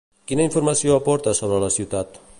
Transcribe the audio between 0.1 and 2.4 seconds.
Quina informació aporta sobre la ciutat?